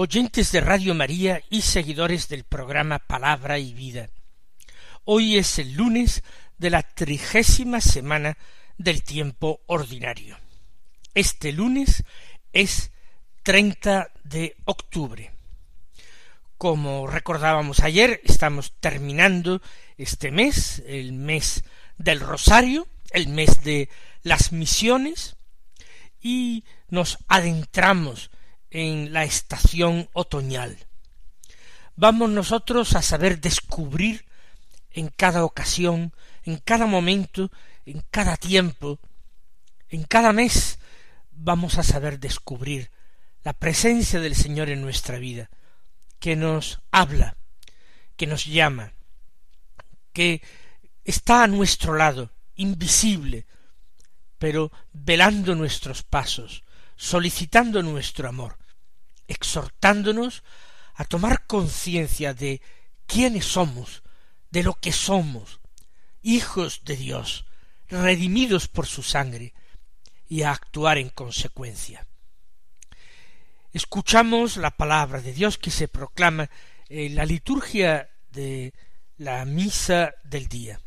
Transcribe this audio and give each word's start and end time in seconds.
oyentes 0.00 0.52
de 0.52 0.60
Radio 0.60 0.94
María 0.94 1.42
y 1.50 1.62
seguidores 1.62 2.28
del 2.28 2.44
programa 2.44 3.00
Palabra 3.00 3.58
y 3.58 3.74
Vida. 3.74 4.10
Hoy 5.02 5.36
es 5.38 5.58
el 5.58 5.74
lunes 5.74 6.22
de 6.56 6.70
la 6.70 6.84
trigésima 6.84 7.80
semana 7.80 8.38
del 8.76 9.02
tiempo 9.02 9.60
ordinario. 9.66 10.38
Este 11.14 11.50
lunes 11.50 12.04
es 12.52 12.92
30 13.42 14.12
de 14.22 14.54
octubre. 14.66 15.32
Como 16.58 17.08
recordábamos 17.08 17.80
ayer, 17.80 18.20
estamos 18.22 18.74
terminando 18.78 19.60
este 19.96 20.30
mes, 20.30 20.80
el 20.86 21.12
mes 21.12 21.64
del 21.96 22.20
Rosario, 22.20 22.86
el 23.10 23.26
mes 23.26 23.64
de 23.64 23.88
las 24.22 24.52
misiones, 24.52 25.34
y 26.22 26.62
nos 26.88 27.18
adentramos 27.26 28.30
en 28.70 29.12
la 29.12 29.24
estación 29.24 30.08
otoñal. 30.12 30.78
Vamos 31.96 32.30
nosotros 32.30 32.94
a 32.94 33.02
saber 33.02 33.40
descubrir 33.40 34.24
en 34.90 35.08
cada 35.08 35.44
ocasión, 35.44 36.12
en 36.44 36.58
cada 36.58 36.86
momento, 36.86 37.50
en 37.86 38.02
cada 38.10 38.36
tiempo, 38.36 39.00
en 39.88 40.04
cada 40.04 40.32
mes, 40.32 40.78
vamos 41.30 41.78
a 41.78 41.82
saber 41.82 42.18
descubrir 42.18 42.90
la 43.42 43.52
presencia 43.52 44.20
del 44.20 44.34
Señor 44.34 44.68
en 44.68 44.82
nuestra 44.82 45.18
vida, 45.18 45.50
que 46.18 46.36
nos 46.36 46.80
habla, 46.90 47.36
que 48.16 48.26
nos 48.26 48.44
llama, 48.46 48.92
que 50.12 50.42
está 51.04 51.44
a 51.44 51.46
nuestro 51.46 51.94
lado, 51.94 52.32
invisible, 52.56 53.46
pero 54.38 54.70
velando 54.92 55.54
nuestros 55.54 56.02
pasos, 56.02 56.64
solicitando 56.98 57.82
nuestro 57.82 58.28
amor, 58.28 58.58
exhortándonos 59.28 60.42
a 60.94 61.04
tomar 61.04 61.46
conciencia 61.46 62.34
de 62.34 62.60
quiénes 63.06 63.46
somos, 63.46 64.02
de 64.50 64.64
lo 64.64 64.74
que 64.74 64.92
somos, 64.92 65.60
hijos 66.22 66.82
de 66.84 66.96
Dios, 66.96 67.46
redimidos 67.88 68.66
por 68.66 68.86
su 68.86 69.02
sangre, 69.02 69.54
y 70.28 70.42
a 70.42 70.50
actuar 70.50 70.98
en 70.98 71.08
consecuencia. 71.08 72.06
Escuchamos 73.72 74.56
la 74.56 74.72
palabra 74.72 75.22
de 75.22 75.32
Dios 75.32 75.56
que 75.56 75.70
se 75.70 75.88
proclama 75.88 76.50
en 76.88 77.14
la 77.14 77.24
liturgia 77.24 78.10
de 78.30 78.74
la 79.16 79.44
misa 79.44 80.14
del 80.24 80.48
día. 80.48 80.80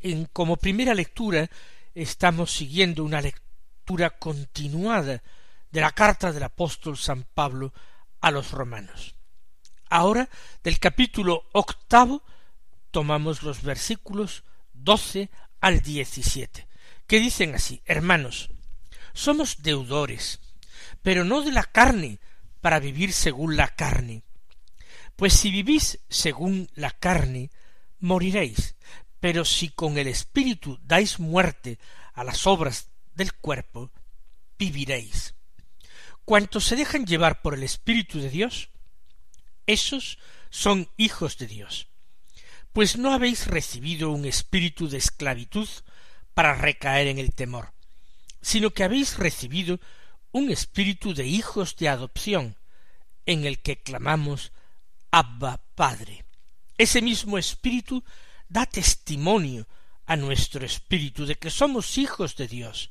En, 0.00 0.26
como 0.26 0.56
primera 0.56 0.94
lectura 0.94 1.50
estamos 1.94 2.52
siguiendo 2.52 3.04
una 3.04 3.20
lectura 3.20 3.51
continuada 4.18 5.22
de 5.70 5.80
la 5.80 5.92
carta 5.92 6.32
del 6.32 6.42
apóstol 6.42 6.96
San 6.96 7.24
Pablo 7.24 7.72
a 8.20 8.30
los 8.30 8.50
romanos. 8.50 9.14
Ahora, 9.88 10.28
del 10.62 10.78
capítulo 10.78 11.48
octavo, 11.52 12.22
tomamos 12.90 13.42
los 13.42 13.62
versículos 13.62 14.44
doce 14.72 15.30
al 15.60 15.80
diecisiete, 15.80 16.66
que 17.06 17.20
dicen 17.20 17.54
así, 17.54 17.82
hermanos, 17.84 18.48
somos 19.12 19.62
deudores, 19.62 20.40
pero 21.02 21.24
no 21.24 21.42
de 21.42 21.52
la 21.52 21.64
carne, 21.64 22.20
para 22.60 22.78
vivir 22.78 23.12
según 23.12 23.56
la 23.56 23.68
carne. 23.68 24.22
Pues 25.16 25.34
si 25.34 25.50
vivís 25.50 25.98
según 26.08 26.70
la 26.74 26.90
carne, 26.90 27.50
moriréis, 27.98 28.76
pero 29.20 29.44
si 29.44 29.68
con 29.68 29.98
el 29.98 30.06
Espíritu 30.06 30.78
dais 30.82 31.18
muerte 31.18 31.78
a 32.14 32.24
las 32.24 32.46
obras 32.46 32.91
del 33.14 33.32
cuerpo, 33.34 33.90
viviréis. 34.58 35.34
Cuantos 36.24 36.64
se 36.64 36.76
dejan 36.76 37.04
llevar 37.04 37.42
por 37.42 37.54
el 37.54 37.62
Espíritu 37.62 38.20
de 38.20 38.30
Dios, 38.30 38.70
esos 39.66 40.18
son 40.50 40.88
hijos 40.96 41.38
de 41.38 41.46
Dios. 41.46 41.88
Pues 42.72 42.96
no 42.96 43.12
habéis 43.12 43.46
recibido 43.46 44.10
un 44.10 44.24
espíritu 44.24 44.88
de 44.88 44.98
esclavitud 44.98 45.68
para 46.34 46.54
recaer 46.54 47.08
en 47.08 47.18
el 47.18 47.34
temor, 47.34 47.72
sino 48.40 48.70
que 48.70 48.84
habéis 48.84 49.18
recibido 49.18 49.80
un 50.30 50.50
espíritu 50.50 51.14
de 51.14 51.26
hijos 51.26 51.76
de 51.76 51.88
adopción, 51.88 52.56
en 53.26 53.44
el 53.44 53.60
que 53.60 53.80
clamamos 53.80 54.52
Abba 55.10 55.62
Padre. 55.74 56.24
Ese 56.78 57.02
mismo 57.02 57.38
espíritu 57.38 58.02
da 58.48 58.66
testimonio 58.66 59.68
a 60.06 60.16
nuestro 60.16 60.64
espíritu 60.64 61.26
de 61.26 61.36
que 61.36 61.50
somos 61.50 61.98
hijos 61.98 62.34
de 62.36 62.48
Dios, 62.48 62.90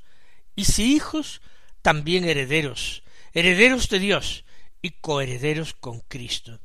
y 0.56 0.66
si 0.66 0.96
hijos, 0.96 1.42
también 1.82 2.26
herederos, 2.26 3.04
herederos 3.34 3.90
de 3.90 4.00
Dios 4.00 4.46
y 4.82 4.92
coherederos 4.92 5.74
con 5.74 6.02
Cristo. 6.02 6.60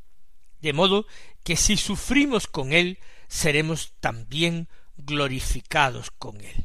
De 0.60 0.72
modo 0.72 1.06
que 1.44 1.56
si 1.56 1.76
sufrimos 1.76 2.46
con 2.46 2.72
Él, 2.72 2.98
seremos 3.28 3.94
también 4.00 4.68
glorificados 4.96 6.10
con 6.10 6.40
Él. 6.40 6.64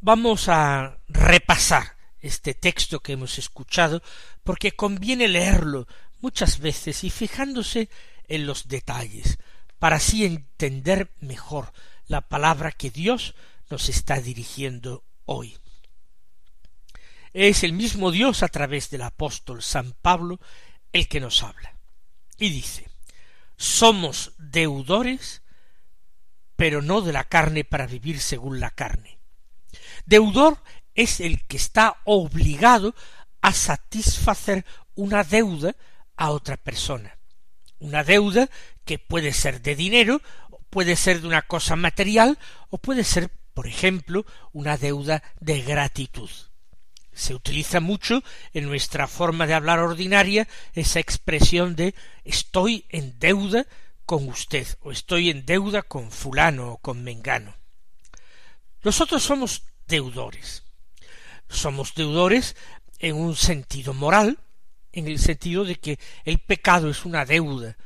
Vamos 0.00 0.48
a 0.48 0.98
repasar 1.08 1.96
este 2.20 2.54
texto 2.54 3.00
que 3.00 3.12
hemos 3.12 3.38
escuchado, 3.38 4.02
porque 4.44 4.72
conviene 4.72 5.28
leerlo 5.28 5.86
muchas 6.20 6.60
veces 6.60 7.04
y 7.04 7.10
fijándose 7.10 7.88
en 8.28 8.46
los 8.46 8.68
detalles, 8.68 9.38
para 9.78 9.96
así 9.96 10.24
entender 10.24 11.12
mejor 11.20 11.72
la 12.06 12.22
palabra 12.22 12.72
que 12.72 12.90
Dios 12.90 13.34
nos 13.70 13.88
está 13.88 14.20
dirigiendo 14.20 15.04
hoy. 15.28 15.56
Es 17.32 17.62
el 17.62 17.72
mismo 17.72 18.10
Dios 18.10 18.42
a 18.42 18.48
través 18.48 18.90
del 18.90 19.02
apóstol 19.02 19.62
San 19.62 19.92
Pablo 19.92 20.40
el 20.92 21.06
que 21.08 21.20
nos 21.20 21.42
habla. 21.42 21.74
Y 22.38 22.50
dice, 22.50 22.88
somos 23.56 24.32
deudores, 24.38 25.42
pero 26.56 26.82
no 26.82 27.02
de 27.02 27.12
la 27.12 27.24
carne 27.24 27.64
para 27.64 27.86
vivir 27.86 28.20
según 28.20 28.58
la 28.58 28.70
carne. 28.70 29.18
Deudor 30.06 30.62
es 30.94 31.20
el 31.20 31.46
que 31.46 31.58
está 31.58 32.00
obligado 32.04 32.94
a 33.42 33.52
satisfacer 33.52 34.64
una 34.94 35.22
deuda 35.22 35.76
a 36.16 36.30
otra 36.30 36.56
persona. 36.56 37.18
Una 37.78 38.02
deuda 38.02 38.48
que 38.84 38.98
puede 38.98 39.32
ser 39.32 39.60
de 39.60 39.76
dinero, 39.76 40.22
puede 40.70 40.96
ser 40.96 41.20
de 41.20 41.28
una 41.28 41.42
cosa 41.42 41.76
material, 41.76 42.38
o 42.70 42.78
puede 42.78 43.04
ser 43.04 43.30
por 43.58 43.66
ejemplo, 43.66 44.24
una 44.52 44.76
deuda 44.76 45.20
de 45.40 45.62
gratitud. 45.62 46.30
Se 47.12 47.34
utiliza 47.34 47.80
mucho 47.80 48.22
en 48.54 48.66
nuestra 48.66 49.08
forma 49.08 49.48
de 49.48 49.54
hablar 49.54 49.80
ordinaria 49.80 50.46
esa 50.74 51.00
expresión 51.00 51.74
de 51.74 51.96
estoy 52.22 52.84
en 52.88 53.18
deuda 53.18 53.66
con 54.06 54.28
usted 54.28 54.64
o 54.82 54.92
estoy 54.92 55.30
en 55.30 55.44
deuda 55.44 55.82
con 55.82 56.12
fulano 56.12 56.74
o 56.74 56.76
con 56.76 57.02
mengano. 57.02 57.56
Nosotros 58.84 59.24
somos 59.24 59.64
deudores. 59.88 60.62
Somos 61.48 61.96
deudores 61.96 62.54
en 63.00 63.16
un 63.16 63.34
sentido 63.34 63.92
moral, 63.92 64.38
en 64.92 65.08
el 65.08 65.18
sentido 65.18 65.64
de 65.64 65.74
que 65.74 65.98
el 66.24 66.38
pecado 66.38 66.88
es 66.90 67.04
una 67.04 67.24
deuda 67.24 67.76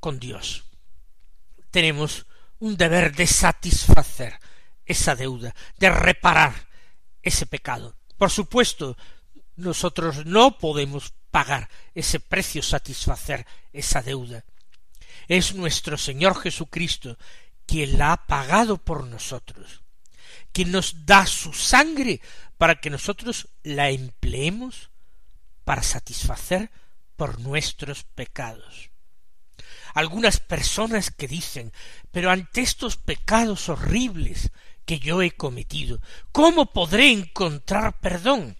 con 0.00 0.18
Dios. 0.18 0.64
Tenemos 1.70 2.26
un 2.58 2.76
deber 2.76 3.14
de 3.14 3.28
satisfacer 3.28 4.40
esa 4.86 5.14
deuda, 5.14 5.54
de 5.78 5.90
reparar 5.90 6.54
ese 7.22 7.46
pecado. 7.46 7.96
Por 8.16 8.30
supuesto, 8.30 8.96
nosotros 9.56 10.26
no 10.26 10.58
podemos 10.58 11.12
pagar 11.30 11.68
ese 11.94 12.20
precio, 12.20 12.62
satisfacer 12.62 13.46
esa 13.72 14.02
deuda. 14.02 14.44
Es 15.28 15.54
nuestro 15.54 15.96
Señor 15.96 16.40
Jesucristo 16.40 17.18
quien 17.66 17.98
la 17.98 18.12
ha 18.12 18.26
pagado 18.26 18.78
por 18.78 19.04
nosotros, 19.04 19.82
quien 20.52 20.70
nos 20.70 21.06
da 21.06 21.26
su 21.26 21.52
sangre 21.52 22.20
para 22.58 22.80
que 22.80 22.90
nosotros 22.90 23.48
la 23.62 23.90
empleemos 23.90 24.90
para 25.64 25.82
satisfacer 25.82 26.70
por 27.16 27.40
nuestros 27.40 28.04
pecados. 28.04 28.90
Algunas 29.94 30.40
personas 30.40 31.10
que 31.10 31.28
dicen, 31.28 31.72
pero 32.10 32.30
ante 32.30 32.60
estos 32.60 32.96
pecados 32.96 33.68
horribles 33.68 34.50
que 34.84 34.98
yo 34.98 35.22
he 35.22 35.30
cometido. 35.30 36.00
¿Cómo 36.32 36.72
podré 36.72 37.10
encontrar 37.10 38.00
perdón? 38.00 38.56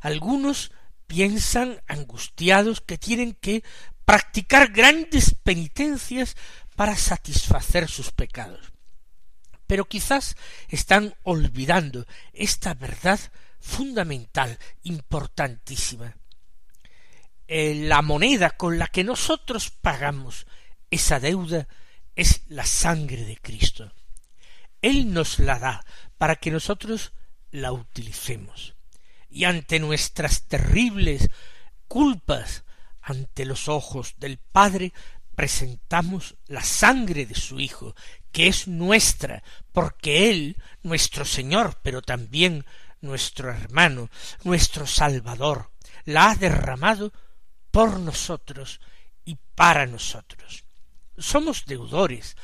Algunos 0.00 0.72
piensan 1.06 1.82
angustiados 1.86 2.80
que 2.80 2.98
tienen 2.98 3.34
que 3.34 3.62
practicar 4.04 4.72
grandes 4.72 5.34
penitencias 5.42 6.36
para 6.76 6.96
satisfacer 6.96 7.88
sus 7.88 8.10
pecados. 8.12 8.72
Pero 9.66 9.86
quizás 9.86 10.36
están 10.68 11.14
olvidando 11.22 12.06
esta 12.32 12.74
verdad 12.74 13.18
fundamental, 13.60 14.58
importantísima. 14.82 16.16
Eh, 17.46 17.74
la 17.86 18.02
moneda 18.02 18.50
con 18.50 18.78
la 18.78 18.88
que 18.88 19.04
nosotros 19.04 19.70
pagamos 19.70 20.46
esa 20.90 21.20
deuda 21.20 21.66
es 22.14 22.42
la 22.48 22.64
sangre 22.64 23.24
de 23.24 23.36
Cristo. 23.36 23.92
Él 24.84 25.14
nos 25.14 25.38
la 25.38 25.58
da 25.58 25.84
para 26.18 26.36
que 26.36 26.50
nosotros 26.50 27.14
la 27.50 27.72
utilicemos. 27.72 28.76
Y 29.30 29.44
ante 29.44 29.80
nuestras 29.80 30.42
terribles 30.46 31.30
culpas, 31.88 32.64
ante 33.00 33.46
los 33.46 33.68
ojos 33.68 34.12
del 34.18 34.36
Padre, 34.36 34.92
presentamos 35.34 36.36
la 36.48 36.62
sangre 36.62 37.24
de 37.24 37.34
su 37.34 37.60
Hijo, 37.60 37.94
que 38.30 38.46
es 38.46 38.68
nuestra, 38.68 39.42
porque 39.72 40.30
Él, 40.30 40.56
nuestro 40.82 41.24
Señor, 41.24 41.80
pero 41.82 42.02
también 42.02 42.66
nuestro 43.00 43.50
hermano, 43.50 44.10
nuestro 44.42 44.86
Salvador, 44.86 45.70
la 46.04 46.30
ha 46.30 46.34
derramado 46.34 47.10
por 47.70 47.98
nosotros 48.00 48.80
y 49.24 49.38
para 49.54 49.86
nosotros. 49.86 50.64
Somos 51.16 51.64
deudores. 51.66 52.36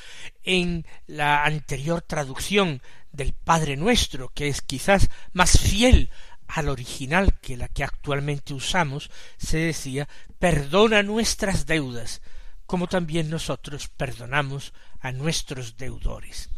En 0.43 0.87
la 1.07 1.45
anterior 1.45 2.03
traducción 2.03 2.83
del 3.13 3.33
Padre 3.33 3.77
Nuestro, 3.77 4.31
que 4.31 4.49
es 4.49 4.63
quizás 4.63 5.09
más 5.33 5.59
fiel 5.59 6.11
al 6.47 6.69
original 6.69 7.39
que 7.41 7.57
la 7.57 7.69
que 7.69 7.85
actualmente 7.85 8.55
usamos, 8.55 9.11
se 9.39 9.59
decía 9.59 10.09
perdona 10.39 11.03
nuestras 11.03 11.67
deudas, 11.67 12.23
como 12.67 12.87
también 12.87 13.31
nosotros 13.31 13.89
perdonamos 13.89 14.73
a 15.01 15.13
nuestros 15.13 15.77
deudores. 15.77 16.51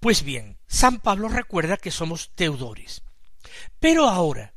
Pues 0.00 0.22
bien, 0.22 0.58
San 0.66 1.00
Pablo 1.00 1.28
recuerda 1.28 1.76
que 1.76 1.90
somos 1.90 2.32
deudores. 2.36 3.02
Pero 3.78 4.08
ahora 4.08 4.54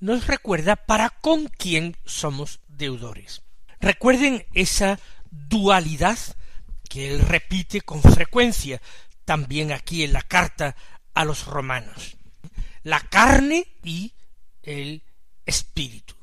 nos 0.00 0.26
recuerda 0.26 0.76
para 0.76 1.10
con 1.10 1.46
quién 1.46 1.96
somos 2.04 2.60
deudores. 2.68 3.42
Recuerden 3.80 4.46
esa 4.52 4.98
dualidad 5.48 6.18
que 6.88 7.10
él 7.10 7.20
repite 7.20 7.80
con 7.80 8.02
frecuencia 8.02 8.80
también 9.24 9.72
aquí 9.72 10.04
en 10.04 10.12
la 10.12 10.22
carta 10.22 10.76
a 11.14 11.24
los 11.24 11.46
romanos. 11.46 12.16
La 12.82 13.00
carne 13.00 13.66
y 13.82 14.12
el 14.62 15.02
espíritu. 15.46 16.14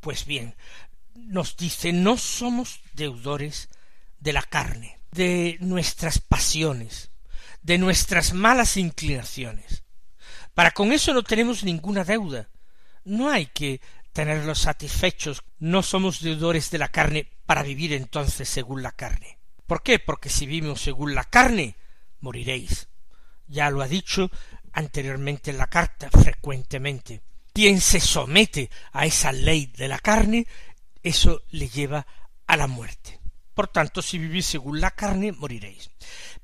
Pues 0.00 0.24
bien, 0.24 0.54
nos 1.14 1.56
dice 1.56 1.92
no 1.92 2.16
somos 2.16 2.80
deudores 2.94 3.68
de 4.20 4.32
la 4.32 4.42
carne, 4.42 4.98
de 5.12 5.56
nuestras 5.60 6.18
pasiones, 6.18 7.10
de 7.62 7.78
nuestras 7.78 8.32
malas 8.32 8.76
inclinaciones. 8.76 9.84
Para 10.54 10.70
con 10.72 10.92
eso 10.92 11.12
no 11.12 11.22
tenemos 11.22 11.62
ninguna 11.62 12.04
deuda. 12.04 12.48
No 13.04 13.30
hay 13.30 13.46
que 13.46 13.80
tenerlos 14.18 14.58
satisfechos. 14.58 15.44
No 15.60 15.80
somos 15.84 16.20
deudores 16.20 16.72
de 16.72 16.78
la 16.78 16.88
carne 16.88 17.30
para 17.46 17.62
vivir 17.62 17.92
entonces 17.92 18.48
según 18.48 18.82
la 18.82 18.90
carne. 18.90 19.38
¿Por 19.64 19.84
qué? 19.84 20.00
Porque 20.00 20.28
si 20.28 20.44
vivimos 20.44 20.80
según 20.80 21.14
la 21.14 21.22
carne, 21.22 21.76
moriréis. 22.18 22.88
Ya 23.46 23.70
lo 23.70 23.80
ha 23.80 23.86
dicho 23.86 24.28
anteriormente 24.72 25.52
en 25.52 25.58
la 25.58 25.68
carta 25.68 26.10
frecuentemente. 26.10 27.22
Quien 27.52 27.80
se 27.80 28.00
somete 28.00 28.70
a 28.90 29.06
esa 29.06 29.30
ley 29.30 29.66
de 29.66 29.86
la 29.86 30.00
carne, 30.00 30.48
eso 31.00 31.44
le 31.50 31.68
lleva 31.68 32.04
a 32.44 32.56
la 32.56 32.66
muerte. 32.66 33.20
Por 33.54 33.68
tanto, 33.68 34.02
si 34.02 34.18
vivís 34.18 34.46
según 34.46 34.80
la 34.80 34.90
carne, 34.90 35.30
moriréis. 35.30 35.92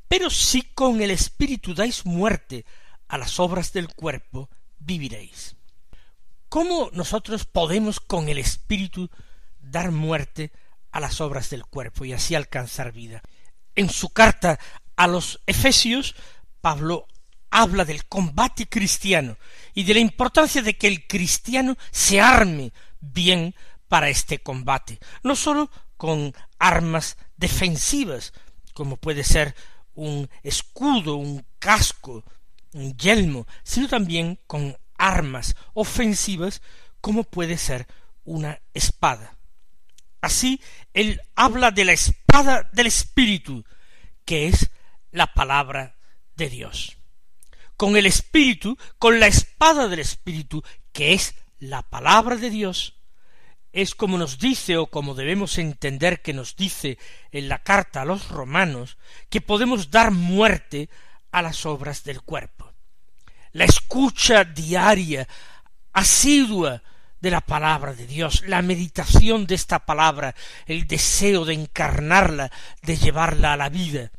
Pero 0.07 0.31
si 0.31 0.63
con 0.63 1.03
el 1.03 1.11
Espíritu 1.11 1.75
dais 1.75 2.07
muerte 2.07 2.67
a 3.09 3.19
las 3.19 3.41
obras 3.41 3.73
del 3.73 3.89
cuerpo, 3.89 4.49
viviréis. 4.79 5.57
¿Cómo 6.55 6.89
nosotros 6.93 7.47
podemos 7.47 7.99
con 7.99 8.29
el 8.29 8.39
Espíritu 8.39 9.11
dar 9.59 9.91
muerte 9.91 10.53
a 10.93 11.01
las 11.01 11.21
obras 11.21 11.51
del 11.51 11.67
cuerpo 11.67 12.05
y 12.05 12.13
así 12.13 12.37
alcanzar 12.37 12.93
vida? 12.93 13.23
En 13.75 13.91
su 13.91 14.11
carta 14.11 14.61
a 14.95 15.09
los 15.09 15.41
Efesios, 15.47 16.15
Pablo 16.61 17.09
habla 17.51 17.85
del 17.85 18.07
combate 18.07 18.69
cristiano 18.69 19.37
y 19.75 19.83
de 19.83 19.95
la 19.95 19.99
importancia 19.99 20.63
de 20.63 20.79
que 20.79 20.87
el 20.87 21.09
cristiano 21.09 21.77
se 21.91 22.21
arme 22.21 22.73
bien 23.01 23.57
para 23.89 24.09
este 24.09 24.39
combate, 24.39 25.01
no 25.25 25.35
sólo 25.35 25.73
con 25.97 26.33
armas 26.61 27.17
defensivas, 27.37 28.33
como 28.75 28.97
puede 28.97 29.25
ser 29.25 29.57
un 29.95 30.31
escudo, 30.45 31.17
un 31.17 31.45
casco, 31.59 32.23
un 32.75 32.97
yelmo, 32.97 33.45
sino 33.65 33.89
también 33.89 34.39
con 34.47 34.77
armas 35.05 35.55
ofensivas, 35.75 36.63
como 37.03 37.25
puede 37.25 37.59
ser 37.59 37.87
una 38.25 38.61
espada. 38.73 39.37
Así, 40.23 40.63
él 40.95 41.21
habla 41.35 41.71
de 41.71 41.85
la 41.85 41.93
espada 41.93 42.71
del 42.73 42.87
Espíritu, 42.87 43.65
que 44.25 44.49
es 44.49 44.71
la 45.11 45.35
palabra 45.35 45.97
de 46.37 46.49
Dios. 46.49 46.97
Con 47.77 47.97
el 47.97 48.07
Espíritu, 48.07 48.79
con 48.99 49.21
la 49.21 49.27
espada 49.27 49.89
del 49.89 49.99
Espíritu, 49.99 50.63
que 50.93 51.13
es 51.13 51.35
la 51.59 51.83
palabra 51.83 52.37
de 52.37 52.49
Dios, 52.49 52.95
es 53.73 53.95
como 53.95 54.17
nos 54.17 54.39
dice 54.39 54.79
o 54.79 54.87
como 54.87 55.15
debemos 55.15 55.59
entender 55.59 56.23
que 56.23 56.33
nos 56.33 56.57
dice 56.57 56.97
en 57.31 57.51
la 57.51 57.59
carta 57.59 58.01
a 58.01 58.05
los 58.07 58.29
romanos, 58.29 58.97
que 59.29 59.43
podemos 59.43 59.91
dar 59.91 60.13
muerte 60.13 60.89
a 61.31 61.43
las 61.43 61.67
obras 61.67 62.05
del 62.05 62.23
cuerpo. 62.23 62.64
La 63.55 63.65
escucha 63.65 64.45
diaria, 64.45 65.27
asidua 65.93 66.83
de 67.19 67.31
la 67.31 67.41
palabra 67.41 67.95
de 67.95 68.07
Dios, 68.07 68.43
la 68.47 68.61
meditación 68.63 69.47
de 69.47 69.55
esta 69.55 69.87
palabra, 69.87 70.35
el 70.67 70.87
deseo 70.87 71.45
de 71.45 71.55
encarnarla, 71.55 72.53
de 72.83 72.97
llevarla 72.97 73.55
a 73.55 73.57
la 73.57 73.71
vida, 73.71 74.13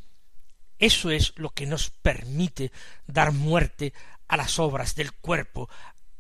eso 0.80 1.10
es 1.10 1.34
lo 1.38 1.50
que 1.52 1.66
nos 1.66 1.90
permite 1.90 2.72
dar 3.08 3.32
muerte 3.32 3.94
a 4.28 4.38
las 4.38 4.60
obras 4.60 4.96
del 4.96 5.14
cuerpo, 5.14 5.70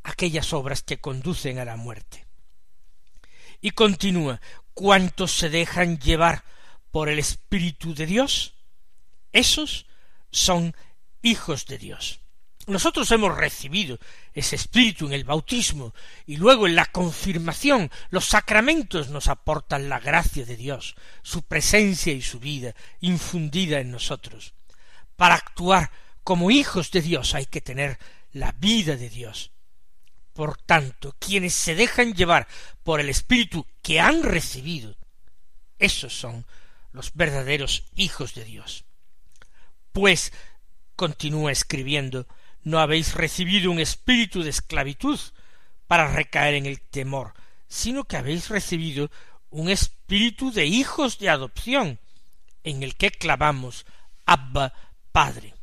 aquellas 0.03 0.53
obras 0.53 0.83
que 0.83 0.99
conducen 0.99 1.59
a 1.59 1.65
la 1.65 1.75
muerte. 1.75 2.25
Y 3.61 3.71
continúa, 3.71 4.39
cuantos 4.73 5.31
se 5.31 5.49
dejan 5.49 5.99
llevar 5.99 6.43
por 6.91 7.09
el 7.09 7.19
Espíritu 7.19 7.93
de 7.93 8.05
Dios, 8.05 8.53
esos 9.33 9.87
son 10.31 10.75
hijos 11.21 11.65
de 11.65 11.77
Dios. 11.77 12.19
Nosotros 12.67 13.11
hemos 13.11 13.37
recibido 13.37 13.99
ese 14.33 14.55
espíritu 14.55 15.05
en 15.05 15.13
el 15.13 15.23
bautismo 15.23 15.93
y 16.25 16.37
luego 16.37 16.65
en 16.65 16.75
la 16.75 16.87
confirmación 16.87 17.91
los 18.09 18.25
sacramentos 18.25 19.09
nos 19.09 19.27
aportan 19.27 19.87
la 19.87 19.99
gracia 19.99 20.45
de 20.45 20.55
Dios, 20.55 20.95
su 21.21 21.43
presencia 21.43 22.11
y 22.11 22.21
su 22.21 22.39
vida 22.39 22.73
infundida 23.01 23.79
en 23.79 23.91
nosotros. 23.91 24.53
Para 25.15 25.35
actuar 25.35 25.91
como 26.23 26.49
hijos 26.49 26.89
de 26.89 27.01
Dios 27.01 27.35
hay 27.35 27.45
que 27.45 27.61
tener 27.61 27.99
la 28.31 28.51
vida 28.53 28.95
de 28.95 29.09
Dios. 29.09 29.51
Por 30.33 30.57
tanto, 30.57 31.15
quienes 31.19 31.53
se 31.53 31.75
dejan 31.75 32.13
llevar 32.13 32.47
por 32.83 32.99
el 32.99 33.09
espíritu 33.09 33.65
que 33.81 34.01
han 34.01 34.23
recibido, 34.23 34.97
esos 35.77 36.13
son 36.13 36.45
los 36.91 37.13
verdaderos 37.13 37.85
hijos 37.95 38.33
de 38.33 38.43
Dios. 38.43 38.85
Pues, 39.93 40.33
continúa 40.95 41.51
escribiendo, 41.51 42.27
no 42.65 42.79
habéis 42.79 43.13
recibido 43.13 43.71
un 43.71 43.79
espíritu 43.79 44.43
de 44.43 44.49
esclavitud 44.49 45.19
para 45.87 46.11
recaer 46.11 46.55
en 46.55 46.65
el 46.65 46.81
temor, 46.81 47.33
sino 47.67 48.03
que 48.03 48.17
habéis 48.17 48.49
recibido 48.49 49.09
un 49.51 49.69
espíritu 49.69 50.51
de 50.51 50.65
hijos 50.65 51.19
de 51.19 51.29
adopción, 51.29 51.99
en 52.63 52.83
el 52.83 52.95
que 52.95 53.11
clamamos 53.11 53.85
Abba 54.25 54.73
Padre. 55.11 55.53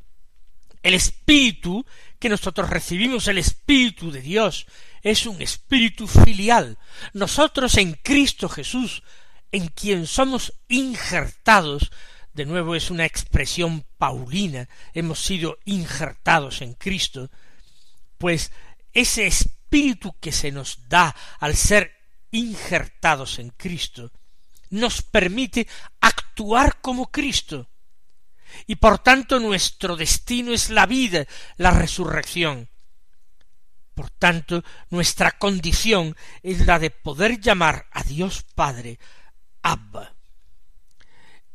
El 0.83 0.95
espíritu 0.95 1.85
que 2.19 2.29
nosotros 2.29 2.71
recibimos, 2.71 3.27
el 3.27 3.39
espíritu 3.39 4.13
de 4.13 4.23
Dios, 4.23 4.67
es 5.03 5.27
un 5.27 5.43
espíritu 5.43 6.07
filial. 6.07 6.79
Nosotros 7.13 7.77
en 7.79 7.95
Cristo 7.95 8.49
Jesús, 8.49 9.03
en 9.51 9.67
quien 9.69 10.07
somos 10.07 10.53
injertados, 10.69 11.91
de 12.35 12.47
nuevo 12.47 12.75
es 12.75 12.91
una 12.91 13.05
expresión 13.05 13.85
paulina, 13.99 14.69
hemos 14.95 15.25
sido 15.25 15.59
injertados 15.65 16.63
en 16.63 16.75
Cristo, 16.75 17.31
pues 18.19 18.53
ese 18.93 19.27
espíritu 19.27 20.15
que 20.21 20.33
se 20.33 20.53
nos 20.53 20.89
da 20.89 21.15
al 21.41 21.57
ser 21.57 21.93
injertados 22.31 23.39
en 23.39 23.51
Cristo, 23.51 24.13
nos 24.71 25.03
permite 25.03 25.69
actuar 26.01 26.81
como 26.81 27.11
Cristo, 27.11 27.69
y 28.67 28.77
por 28.77 28.99
tanto 28.99 29.39
nuestro 29.39 29.97
destino 29.97 30.53
es 30.53 30.71
la 30.71 30.87
vida, 30.87 31.27
la 31.57 31.71
resurrección. 31.71 32.69
Por 33.95 34.11
tanto, 34.11 34.65
nuestra 34.89 35.33
condición 35.33 36.17
es 36.43 36.67
la 36.67 36.79
de 36.79 36.91
poder 36.91 37.41
llamar 37.41 37.87
a 37.93 38.03
Dios 38.03 38.43
Padre 38.55 38.99
Abba. 39.63 40.12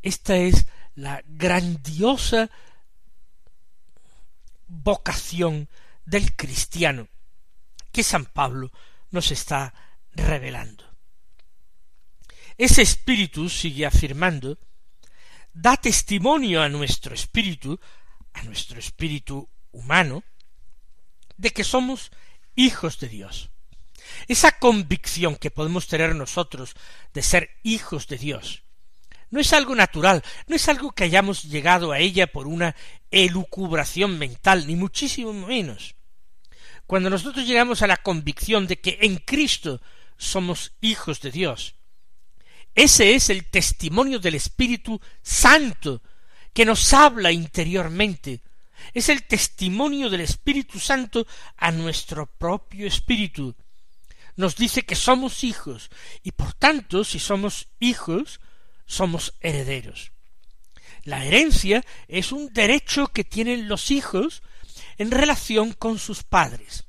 Esta 0.07 0.37
es 0.37 0.65
la 0.95 1.21
grandiosa 1.27 2.49
vocación 4.67 5.67
del 6.05 6.33
cristiano 6.33 7.09
que 7.91 8.03
San 8.03 8.23
Pablo 8.23 8.71
nos 9.11 9.31
está 9.31 9.73
revelando. 10.13 10.85
Ese 12.57 12.83
espíritu, 12.83 13.49
sigue 13.49 13.85
afirmando, 13.85 14.57
da 15.51 15.75
testimonio 15.75 16.61
a 16.61 16.69
nuestro 16.69 17.13
espíritu, 17.13 17.77
a 18.31 18.43
nuestro 18.43 18.79
espíritu 18.79 19.49
humano, 19.73 20.23
de 21.35 21.51
que 21.51 21.65
somos 21.65 22.11
hijos 22.55 22.97
de 22.99 23.09
Dios. 23.09 23.49
Esa 24.29 24.53
convicción 24.53 25.35
que 25.35 25.51
podemos 25.51 25.85
tener 25.89 26.15
nosotros 26.15 26.77
de 27.13 27.21
ser 27.21 27.59
hijos 27.63 28.07
de 28.07 28.17
Dios 28.17 28.63
no 29.29 29.39
es 29.39 29.53
algo 29.53 29.75
natural, 29.75 30.23
no 30.47 30.55
es 30.55 30.67
algo 30.69 30.91
que 30.91 31.03
hayamos 31.03 31.43
llegado 31.43 31.91
a 31.91 31.99
ella 31.99 32.27
por 32.27 32.47
una 32.47 32.75
elucubración 33.11 34.17
mental, 34.17 34.67
ni 34.67 34.75
muchísimo 34.75 35.33
menos. 35.33 35.95
Cuando 36.85 37.09
nosotros 37.09 37.45
llegamos 37.45 37.81
a 37.81 37.87
la 37.87 37.97
convicción 37.97 38.67
de 38.67 38.79
que 38.79 38.99
en 39.01 39.17
Cristo 39.17 39.81
somos 40.17 40.73
hijos 40.81 41.19
de 41.21 41.31
Dios, 41.31 41.75
ese 42.73 43.15
es 43.15 43.29
el 43.29 43.45
testimonio 43.45 44.19
del 44.19 44.35
Espíritu 44.35 45.01
Santo 45.21 46.01
que 46.53 46.63
nos 46.63 46.93
habla 46.93 47.31
interiormente. 47.31 48.41
Es 48.93 49.09
el 49.09 49.23
testimonio 49.23 50.09
del 50.09 50.21
Espíritu 50.21 50.79
Santo 50.79 51.25
a 51.57 51.71
nuestro 51.71 52.27
propio 52.27 52.87
espíritu. 52.87 53.55
Nos 54.35 54.55
dice 54.55 54.83
que 54.83 54.95
somos 54.95 55.43
hijos 55.43 55.89
y 56.21 56.31
por 56.31 56.53
tanto, 56.53 57.03
si 57.03 57.17
somos 57.19 57.67
hijos, 57.79 58.39
somos 58.87 59.35
herederos. 59.41 60.11
La 61.03 61.23
herencia 61.25 61.85
es 62.07 62.31
un 62.31 62.51
derecho 62.51 63.07
que 63.07 63.23
tienen 63.23 63.67
los 63.67 63.91
hijos 63.91 64.41
en 64.97 65.11
relación 65.11 65.73
con 65.73 65.99
sus 65.99 66.23
padres. 66.23 66.85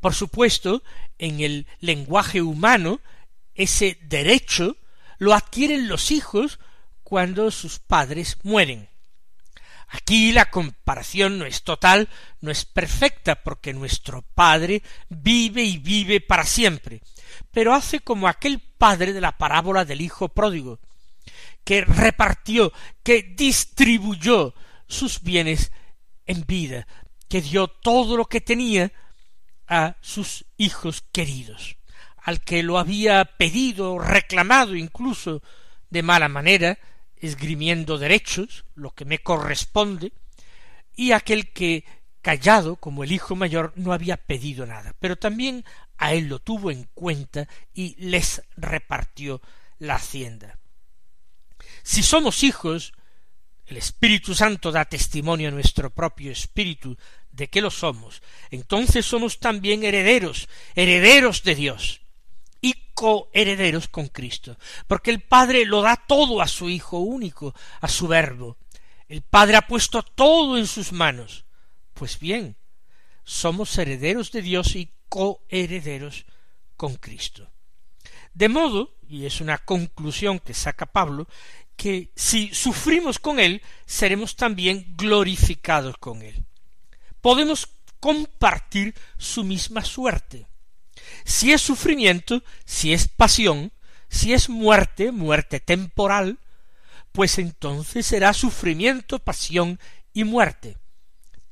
Por 0.00 0.14
supuesto, 0.14 0.82
en 1.18 1.40
el 1.40 1.66
lenguaje 1.80 2.40
humano, 2.40 3.00
ese 3.54 3.98
derecho 4.02 4.76
lo 5.18 5.34
adquieren 5.34 5.88
los 5.88 6.10
hijos 6.10 6.60
cuando 7.02 7.50
sus 7.50 7.78
padres 7.78 8.38
mueren. 8.42 8.88
Aquí 9.88 10.32
la 10.32 10.50
comparación 10.50 11.38
no 11.38 11.44
es 11.44 11.62
total, 11.62 12.08
no 12.40 12.50
es 12.50 12.64
perfecta, 12.64 13.36
porque 13.36 13.72
nuestro 13.72 14.22
Padre 14.22 14.82
vive 15.08 15.62
y 15.62 15.78
vive 15.78 16.20
para 16.20 16.44
siempre, 16.44 17.00
pero 17.50 17.74
hace 17.74 18.00
como 18.00 18.28
aquel 18.28 18.60
padre 18.60 19.12
de 19.12 19.20
la 19.20 19.38
parábola 19.38 19.84
del 19.84 20.00
Hijo 20.00 20.28
pródigo, 20.28 20.80
que 21.64 21.82
repartió, 21.82 22.72
que 23.02 23.22
distribuyó 23.22 24.54
sus 24.86 25.22
bienes 25.22 25.72
en 26.26 26.44
vida, 26.46 26.86
que 27.28 27.40
dio 27.40 27.68
todo 27.68 28.16
lo 28.16 28.26
que 28.26 28.40
tenía 28.40 28.92
a 29.66 29.96
sus 30.00 30.44
hijos 30.58 31.04
queridos 31.12 31.76
al 32.24 32.40
que 32.40 32.62
lo 32.62 32.78
había 32.78 33.24
pedido, 33.24 33.98
reclamado 33.98 34.74
incluso 34.74 35.42
de 35.90 36.02
mala 36.02 36.28
manera, 36.28 36.78
esgrimiendo 37.16 37.98
derechos, 37.98 38.64
lo 38.74 38.92
que 38.92 39.04
me 39.04 39.18
corresponde, 39.18 40.12
y 40.96 41.12
aquel 41.12 41.52
que, 41.52 41.84
callado 42.22 42.76
como 42.76 43.04
el 43.04 43.12
hijo 43.12 43.36
mayor, 43.36 43.74
no 43.76 43.92
había 43.92 44.16
pedido 44.16 44.64
nada, 44.64 44.94
pero 45.00 45.16
también 45.16 45.66
a 45.98 46.12
él 46.14 46.28
lo 46.28 46.38
tuvo 46.38 46.70
en 46.70 46.84
cuenta 46.94 47.48
y 47.72 47.94
les 47.98 48.42
repartió 48.56 49.40
la 49.78 49.96
hacienda. 49.96 50.58
Si 51.82 52.02
somos 52.02 52.42
hijos, 52.42 52.92
el 53.66 53.76
Espíritu 53.76 54.34
Santo 54.34 54.72
da 54.72 54.84
testimonio 54.84 55.48
a 55.48 55.52
nuestro 55.52 55.90
propio 55.90 56.32
espíritu 56.32 56.96
de 57.30 57.48
que 57.48 57.60
lo 57.60 57.70
somos, 57.70 58.22
entonces 58.50 59.06
somos 59.06 59.38
también 59.40 59.84
herederos, 59.84 60.48
herederos 60.74 61.42
de 61.42 61.54
Dios 61.54 62.00
y 62.60 62.74
coherederos 62.94 63.88
con 63.88 64.08
Cristo, 64.08 64.56
porque 64.86 65.10
el 65.10 65.20
Padre 65.20 65.64
lo 65.64 65.82
da 65.82 65.96
todo 65.96 66.40
a 66.40 66.48
su 66.48 66.68
Hijo 66.70 66.98
único, 66.98 67.54
a 67.80 67.88
su 67.88 68.06
Verbo. 68.08 68.58
El 69.08 69.22
Padre 69.22 69.56
ha 69.56 69.66
puesto 69.66 70.02
todo 70.02 70.56
en 70.56 70.66
sus 70.66 70.92
manos. 70.92 71.44
Pues 71.92 72.18
bien, 72.18 72.56
somos 73.24 73.76
herederos 73.78 74.32
de 74.32 74.42
Dios 74.42 74.76
y 74.76 74.90
coherederos 75.14 76.26
con 76.76 76.96
Cristo. 76.96 77.48
De 78.32 78.48
modo, 78.48 78.96
y 79.08 79.26
es 79.26 79.40
una 79.40 79.58
conclusión 79.58 80.40
que 80.40 80.54
saca 80.54 80.86
Pablo, 80.86 81.28
que 81.76 82.10
si 82.16 82.52
sufrimos 82.52 83.20
con 83.20 83.38
Él, 83.38 83.62
seremos 83.86 84.34
también 84.34 84.96
glorificados 84.96 85.98
con 85.98 86.22
Él. 86.22 86.44
Podemos 87.20 87.68
compartir 88.00 88.92
su 89.16 89.44
misma 89.44 89.84
suerte. 89.84 90.48
Si 91.24 91.52
es 91.52 91.60
sufrimiento, 91.60 92.42
si 92.64 92.92
es 92.92 93.06
pasión, 93.06 93.70
si 94.08 94.32
es 94.32 94.48
muerte, 94.48 95.12
muerte 95.12 95.60
temporal, 95.60 96.40
pues 97.12 97.38
entonces 97.38 98.04
será 98.04 98.32
sufrimiento, 98.32 99.20
pasión 99.20 99.78
y 100.12 100.24
muerte. 100.24 100.76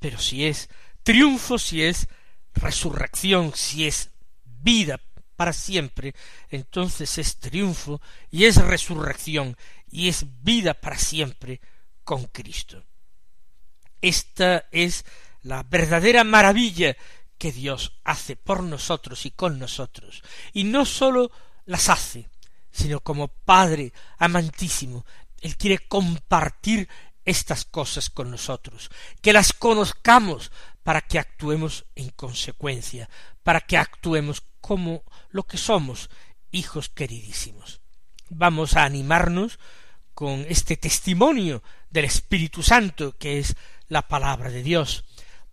Pero 0.00 0.18
si 0.18 0.46
es 0.46 0.68
triunfo, 1.04 1.58
si 1.58 1.84
es 1.84 2.08
resurrección, 2.54 3.52
si 3.54 3.86
es 3.86 4.10
vida 4.44 5.00
para 5.36 5.52
siempre, 5.52 6.14
entonces 6.50 7.18
es 7.18 7.38
triunfo 7.38 8.00
y 8.30 8.44
es 8.44 8.56
resurrección 8.56 9.56
y 9.90 10.08
es 10.08 10.24
vida 10.42 10.74
para 10.74 10.98
siempre 10.98 11.60
con 12.04 12.24
Cristo. 12.26 12.84
Esta 14.00 14.66
es 14.70 15.04
la 15.42 15.62
verdadera 15.62 16.24
maravilla 16.24 16.96
que 17.38 17.52
Dios 17.52 17.98
hace 18.04 18.36
por 18.36 18.62
nosotros 18.62 19.26
y 19.26 19.32
con 19.32 19.58
nosotros, 19.58 20.22
y 20.52 20.64
no 20.64 20.84
sólo 20.84 21.30
las 21.64 21.88
hace, 21.88 22.28
sino 22.70 23.00
como 23.00 23.28
Padre 23.28 23.92
amantísimo, 24.18 25.04
Él 25.40 25.56
quiere 25.56 25.78
compartir 25.86 26.88
estas 27.24 27.64
cosas 27.64 28.10
con 28.10 28.30
nosotros, 28.30 28.90
que 29.20 29.32
las 29.32 29.52
conozcamos 29.52 30.50
para 30.82 31.00
que 31.00 31.18
actuemos 31.18 31.86
en 31.94 32.10
consecuencia, 32.10 33.08
para 33.42 33.60
que 33.60 33.76
actuemos 33.76 34.42
como 34.60 35.04
lo 35.30 35.44
que 35.44 35.56
somos, 35.56 36.10
hijos 36.50 36.88
queridísimos. 36.88 37.80
Vamos 38.28 38.76
a 38.76 38.84
animarnos 38.84 39.58
con 40.14 40.44
este 40.48 40.76
testimonio 40.76 41.62
del 41.90 42.04
Espíritu 42.04 42.62
Santo, 42.62 43.16
que 43.16 43.38
es 43.38 43.56
la 43.88 44.02
palabra 44.08 44.50
de 44.50 44.62
Dios, 44.62 45.04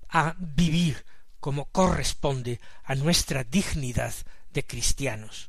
a 0.10 0.36
vivir 0.38 1.06
como 1.40 1.66
corresponde 1.72 2.60
a 2.84 2.96
nuestra 2.96 3.44
dignidad 3.44 4.14
de 4.52 4.66
cristianos. 4.66 5.48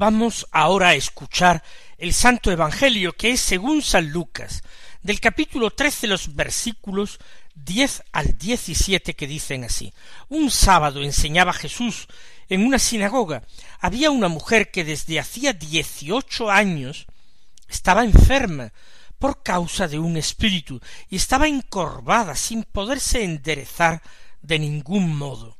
Vamos 0.00 0.46
ahora 0.52 0.90
a 0.90 0.94
escuchar 0.94 1.64
el 1.96 2.14
Santo 2.14 2.52
Evangelio 2.52 3.16
que 3.16 3.32
es 3.32 3.40
según 3.40 3.82
San 3.82 4.12
Lucas, 4.12 4.62
del 5.02 5.18
capítulo 5.18 5.72
trece 5.72 6.06
los 6.06 6.36
versículos 6.36 7.18
diez 7.56 8.04
al 8.12 8.38
diecisiete 8.38 9.16
que 9.16 9.26
dicen 9.26 9.64
así. 9.64 9.92
Un 10.28 10.52
sábado 10.52 11.02
enseñaba 11.02 11.52
Jesús 11.52 12.06
en 12.48 12.64
una 12.64 12.78
sinagoga. 12.78 13.42
Había 13.80 14.12
una 14.12 14.28
mujer 14.28 14.70
que 14.70 14.84
desde 14.84 15.18
hacía 15.18 15.52
dieciocho 15.52 16.48
años 16.48 17.06
estaba 17.66 18.04
enferma 18.04 18.72
por 19.18 19.42
causa 19.42 19.88
de 19.88 19.98
un 19.98 20.16
espíritu 20.16 20.80
y 21.08 21.16
estaba 21.16 21.48
encorvada 21.48 22.36
sin 22.36 22.62
poderse 22.62 23.24
enderezar 23.24 24.00
de 24.42 24.60
ningún 24.60 25.16
modo. 25.16 25.58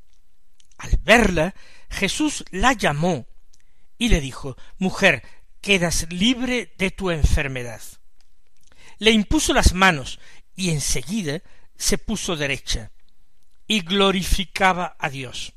Al 0.78 0.96
verla, 0.98 1.56
Jesús 1.90 2.44
la 2.52 2.72
llamó 2.72 3.26
y 3.98 4.08
le 4.08 4.20
dijo 4.20 4.56
Mujer, 4.78 5.22
quedas 5.60 6.06
libre 6.10 6.72
de 6.78 6.90
tu 6.90 7.10
enfermedad. 7.10 7.82
Le 8.98 9.10
impuso 9.10 9.52
las 9.52 9.74
manos 9.74 10.18
y 10.54 10.70
enseguida 10.70 11.42
se 11.76 11.98
puso 11.98 12.36
derecha 12.36 12.90
y 13.66 13.80
glorificaba 13.80 14.96
a 14.98 15.10
Dios. 15.10 15.52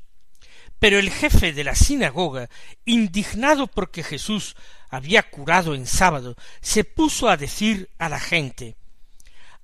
Pero 0.78 0.98
el 0.98 1.10
jefe 1.10 1.52
de 1.52 1.64
la 1.64 1.76
sinagoga, 1.76 2.50
indignado 2.84 3.68
porque 3.68 4.02
Jesús 4.02 4.56
había 4.90 5.22
curado 5.22 5.74
en 5.74 5.86
sábado, 5.86 6.36
se 6.60 6.84
puso 6.84 7.28
a 7.28 7.36
decir 7.36 7.88
a 7.98 8.08
la 8.08 8.18
gente 8.18 8.76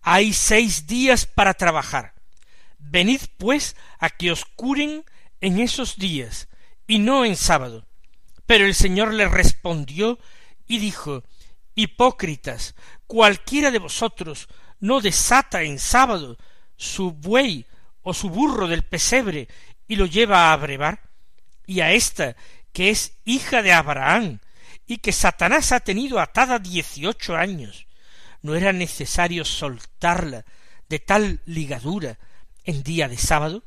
Hay 0.01 0.33
seis 0.33 0.87
días 0.87 1.27
para 1.27 1.55
trabajar. 1.55 2.15
Venid 2.79 3.21
pues 3.37 3.75
a 3.99 4.11
que 4.11 4.31
os 4.31 4.45
curen 4.45 5.05
en 5.41 5.59
esos 5.59 5.97
días, 5.97 6.49
y 6.87 7.01
no 7.01 7.25
en 7.25 7.37
sábado. 7.37 7.88
Pero 8.49 8.65
el 8.65 8.75
Señor 8.75 9.13
le 9.13 9.29
respondió 9.29 10.19
y 10.67 10.79
dijo 10.79 11.23
Hipócritas, 11.75 12.75
cualquiera 13.07 13.71
de 13.71 13.79
vosotros 13.79 14.49
no 14.81 15.03
desata 15.03 15.65
en 15.65 15.79
sábado 15.79 16.39
su 16.75 17.13
buey 17.13 17.67
o 18.01 18.15
su 18.15 18.31
burro 18.31 18.67
del 18.67 18.85
pesebre 18.85 19.49
y 19.87 19.97
lo 19.97 20.07
lleva 20.07 20.51
a 20.51 20.57
brevar, 20.57 21.11
y 21.67 21.81
a 21.81 21.93
ésta 21.93 22.37
que 22.73 22.89
es 22.89 23.19
hija 23.27 23.61
de 23.61 23.75
Abraham, 23.75 24.41
y 24.87 24.97
que 24.97 25.13
Satanás 25.13 25.73
ha 25.73 25.81
tenido 25.81 26.19
atada 26.19 26.59
dieciocho 26.59 27.37
años, 27.37 27.87
¿no 28.41 28.55
era 28.55 28.73
necesario 28.73 29.45
soltarla 29.45 30.47
de 30.89 30.99
tal 31.01 31.43
ligadura 31.45 32.19
en 32.65 32.83
día 32.83 33.09
de 33.09 33.19
sábado? 33.19 33.63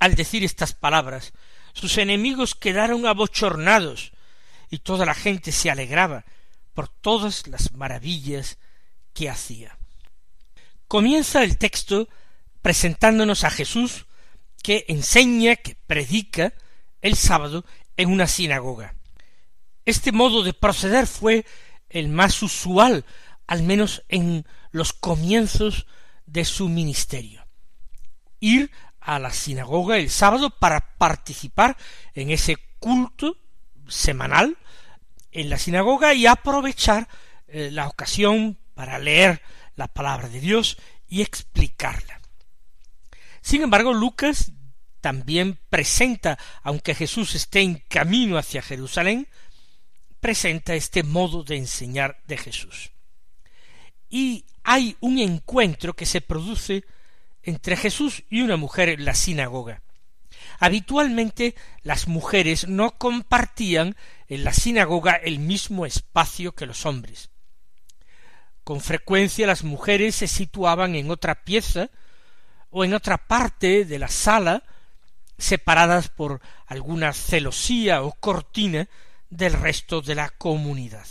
Al 0.00 0.16
decir 0.16 0.42
estas 0.42 0.74
palabras, 0.74 1.34
sus 1.72 1.98
enemigos 1.98 2.56
quedaron 2.56 3.06
abochornados, 3.06 4.10
y 4.74 4.78
toda 4.78 5.06
la 5.06 5.14
gente 5.14 5.52
se 5.52 5.70
alegraba 5.70 6.24
por 6.72 6.88
todas 6.88 7.46
las 7.46 7.72
maravillas 7.74 8.58
que 9.12 9.30
hacía. 9.30 9.78
Comienza 10.88 11.44
el 11.44 11.58
texto 11.58 12.08
presentándonos 12.60 13.44
a 13.44 13.50
Jesús 13.50 14.06
que 14.64 14.84
enseña, 14.88 15.54
que 15.54 15.76
predica 15.76 16.54
el 17.02 17.14
sábado 17.14 17.64
en 17.96 18.10
una 18.10 18.26
sinagoga. 18.26 18.96
Este 19.84 20.10
modo 20.10 20.42
de 20.42 20.54
proceder 20.54 21.06
fue 21.06 21.46
el 21.88 22.08
más 22.08 22.42
usual, 22.42 23.04
al 23.46 23.62
menos 23.62 24.02
en 24.08 24.44
los 24.72 24.92
comienzos 24.92 25.86
de 26.26 26.44
su 26.44 26.68
ministerio. 26.68 27.46
Ir 28.40 28.72
a 28.98 29.20
la 29.20 29.30
sinagoga 29.30 29.98
el 29.98 30.10
sábado 30.10 30.50
para 30.50 30.96
participar 30.98 31.76
en 32.14 32.32
ese 32.32 32.56
culto 32.80 33.38
semanal 33.86 34.56
en 35.34 35.50
la 35.50 35.58
sinagoga 35.58 36.14
y 36.14 36.26
aprovechar 36.26 37.08
eh, 37.48 37.70
la 37.70 37.88
ocasión 37.88 38.58
para 38.72 38.98
leer 38.98 39.42
la 39.76 39.88
palabra 39.88 40.28
de 40.28 40.40
Dios 40.40 40.78
y 41.08 41.20
explicarla. 41.20 42.20
Sin 43.42 43.62
embargo, 43.62 43.92
Lucas 43.92 44.52
también 45.02 45.58
presenta, 45.68 46.38
aunque 46.62 46.94
Jesús 46.94 47.34
esté 47.34 47.60
en 47.60 47.82
camino 47.88 48.38
hacia 48.38 48.62
Jerusalén, 48.62 49.28
presenta 50.20 50.74
este 50.74 51.02
modo 51.02 51.44
de 51.44 51.58
enseñar 51.58 52.22
de 52.26 52.38
Jesús. 52.38 52.92
Y 54.08 54.46
hay 54.62 54.96
un 55.00 55.18
encuentro 55.18 55.94
que 55.94 56.06
se 56.06 56.22
produce 56.22 56.84
entre 57.42 57.76
Jesús 57.76 58.22
y 58.30 58.40
una 58.40 58.56
mujer 58.56 58.88
en 58.88 59.04
la 59.04 59.14
sinagoga. 59.14 59.82
Habitualmente 60.58 61.54
las 61.82 62.08
mujeres 62.08 62.68
no 62.68 62.98
compartían 62.98 63.96
en 64.28 64.44
la 64.44 64.52
sinagoga 64.52 65.12
el 65.14 65.38
mismo 65.38 65.86
espacio 65.86 66.54
que 66.54 66.66
los 66.66 66.86
hombres. 66.86 67.30
Con 68.62 68.80
frecuencia 68.80 69.46
las 69.46 69.62
mujeres 69.62 70.14
se 70.14 70.26
situaban 70.26 70.94
en 70.94 71.10
otra 71.10 71.44
pieza 71.44 71.90
o 72.70 72.84
en 72.84 72.94
otra 72.94 73.18
parte 73.18 73.84
de 73.84 73.98
la 73.98 74.08
sala, 74.08 74.64
separadas 75.38 76.08
por 76.08 76.40
alguna 76.66 77.12
celosía 77.12 78.02
o 78.02 78.12
cortina 78.12 78.88
del 79.30 79.52
resto 79.52 80.00
de 80.00 80.14
la 80.14 80.30
comunidad. 80.30 81.06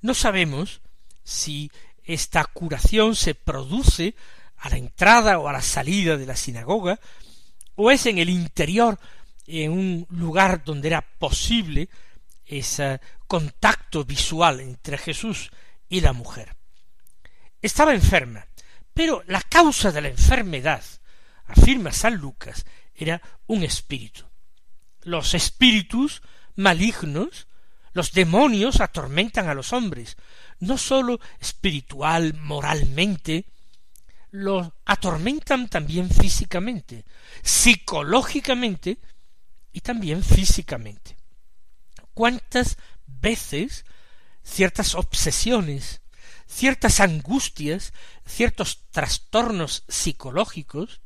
No 0.00 0.14
sabemos 0.14 0.80
si 1.24 1.70
esta 2.04 2.44
curación 2.44 3.14
se 3.14 3.34
produce 3.34 4.14
a 4.56 4.68
la 4.68 4.76
entrada 4.76 5.38
o 5.38 5.48
a 5.48 5.52
la 5.52 5.62
salida 5.62 6.16
de 6.16 6.26
la 6.26 6.36
sinagoga, 6.36 7.00
o 7.74 7.90
es 7.90 8.06
en 8.06 8.18
el 8.18 8.28
interior, 8.28 8.98
en 9.46 9.72
un 9.72 10.06
lugar 10.10 10.64
donde 10.64 10.88
era 10.88 11.02
posible 11.02 11.88
ese 12.44 13.00
contacto 13.26 14.04
visual 14.04 14.60
entre 14.60 14.98
Jesús 14.98 15.50
y 15.88 16.00
la 16.00 16.12
mujer. 16.12 16.54
Estaba 17.60 17.94
enferma, 17.94 18.46
pero 18.94 19.22
la 19.26 19.40
causa 19.40 19.90
de 19.90 20.00
la 20.00 20.08
enfermedad, 20.08 20.82
afirma 21.46 21.92
San 21.92 22.16
Lucas, 22.16 22.64
era 22.94 23.20
un 23.46 23.62
espíritu. 23.62 24.24
Los 25.02 25.34
espíritus 25.34 26.22
malignos, 26.56 27.48
los 27.92 28.12
demonios 28.12 28.80
atormentan 28.80 29.48
a 29.48 29.54
los 29.54 29.72
hombres, 29.72 30.16
no 30.60 30.78
sólo 30.78 31.20
espiritual, 31.40 32.34
moralmente, 32.34 33.46
lo 34.32 34.74
atormentan 34.86 35.68
también 35.68 36.10
físicamente, 36.10 37.04
psicológicamente 37.42 38.98
y 39.72 39.80
también 39.82 40.22
físicamente. 40.22 41.16
¿Cuántas 42.14 42.78
veces 43.06 43.84
ciertas 44.42 44.94
obsesiones, 44.94 46.00
ciertas 46.46 47.00
angustias, 47.00 47.92
ciertos 48.26 48.80
trastornos 48.90 49.84
psicológicos, 49.86 51.02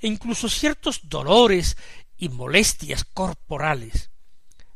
e 0.00 0.06
incluso 0.06 0.48
ciertos 0.48 1.08
dolores 1.08 1.76
y 2.18 2.28
molestias 2.28 3.04
corporales, 3.04 4.10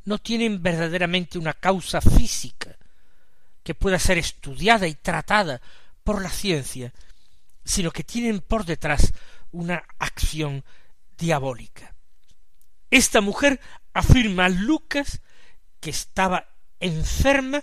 no 0.05 0.19
tienen 0.19 0.63
verdaderamente 0.63 1.39
una 1.39 1.53
causa 1.53 2.01
física 2.01 2.77
que 3.63 3.75
pueda 3.75 3.99
ser 3.99 4.19
estudiada 4.19 4.89
y 4.89 4.95
tratada 4.95 5.61
por 6.03 6.23
la 6.23 6.31
ciencia, 6.31 6.93
sino 7.65 7.91
que 7.91 8.05
tienen 8.05 8.41
por 8.41 8.65
detrás 8.65 9.13
una 9.51 9.85
acción 9.99 10.65
diabólica. 11.17 11.95
Esta 12.91 13.21
mujer 13.21 13.61
afirma 13.93 14.47
a 14.47 14.49
Lucas 14.49 15.21
que 15.81 15.91
estaba 15.91 16.49
enferma, 16.81 17.63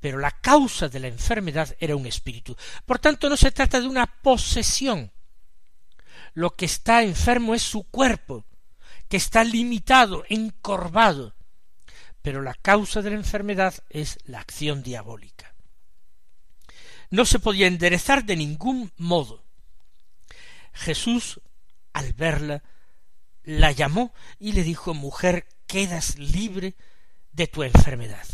pero 0.00 0.18
la 0.18 0.30
causa 0.30 0.88
de 0.88 1.00
la 1.00 1.08
enfermedad 1.08 1.74
era 1.78 1.96
un 1.96 2.06
espíritu. 2.06 2.56
Por 2.84 2.98
tanto, 2.98 3.28
no 3.28 3.36
se 3.36 3.52
trata 3.52 3.80
de 3.80 3.88
una 3.88 4.06
posesión. 4.06 5.12
Lo 6.34 6.54
que 6.54 6.66
está 6.66 7.02
enfermo 7.02 7.54
es 7.54 7.62
su 7.62 7.84
cuerpo, 7.84 8.44
que 9.08 9.16
está 9.16 9.44
limitado, 9.44 10.24
encorvado, 10.28 11.34
pero 12.20 12.42
la 12.42 12.54
causa 12.54 13.02
de 13.02 13.10
la 13.10 13.16
enfermedad 13.16 13.74
es 13.88 14.18
la 14.24 14.40
acción 14.40 14.82
diabólica 14.82 15.55
no 17.10 17.24
se 17.24 17.38
podía 17.38 17.66
enderezar 17.66 18.24
de 18.24 18.36
ningún 18.36 18.92
modo. 18.96 19.44
Jesús, 20.72 21.40
al 21.92 22.12
verla, 22.12 22.62
la 23.44 23.72
llamó 23.72 24.12
y 24.38 24.52
le 24.52 24.62
dijo 24.62 24.94
Mujer, 24.94 25.46
quedas 25.66 26.18
libre 26.18 26.74
de 27.32 27.46
tu 27.46 27.62
enfermedad. 27.62 28.26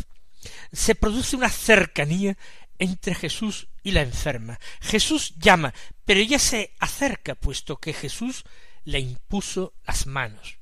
Se 0.71 0.95
produce 0.95 1.35
una 1.35 1.49
cercanía 1.49 2.37
entre 2.79 3.15
Jesús 3.15 3.67
y 3.83 3.91
la 3.91 4.01
enferma. 4.01 4.59
Jesús 4.81 5.35
llama, 5.37 5.73
pero 6.05 6.19
ella 6.19 6.39
se 6.39 6.73
acerca, 6.79 7.35
puesto 7.35 7.77
que 7.77 7.93
Jesús 7.93 8.43
le 8.83 8.99
impuso 8.99 9.73
las 9.85 10.07
manos 10.07 10.57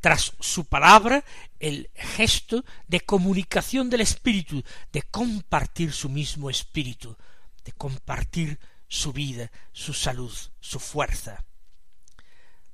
tras 0.00 0.32
su 0.40 0.64
palabra 0.64 1.24
el 1.58 1.90
gesto 1.94 2.64
de 2.88 3.00
comunicación 3.00 3.90
del 3.90 4.00
Espíritu, 4.00 4.62
de 4.92 5.02
compartir 5.02 5.92
su 5.92 6.08
mismo 6.08 6.50
Espíritu, 6.50 7.16
de 7.64 7.72
compartir 7.72 8.58
su 8.88 9.12
vida, 9.12 9.50
su 9.72 9.92
salud, 9.92 10.32
su 10.60 10.80
fuerza. 10.80 11.44